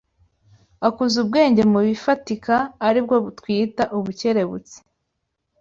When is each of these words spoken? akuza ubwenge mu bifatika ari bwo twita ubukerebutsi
akuza 0.87 1.15
ubwenge 1.23 1.63
mu 1.71 1.79
bifatika 1.87 2.55
ari 2.87 2.99
bwo 3.05 3.15
twita 3.37 3.83
ubukerebutsi 3.97 4.77